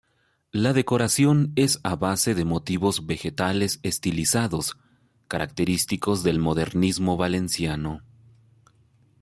La 0.51 0.73
decoración 0.73 1.53
es 1.55 1.79
a 1.83 1.95
base 1.95 2.33
de 2.33 2.43
motivos 2.43 3.05
vegetales 3.05 3.79
estilizados, 3.83 4.75
característicos 5.27 6.23
del 6.23 6.39
modernismo 6.39 7.17
valenciano. 7.17 8.01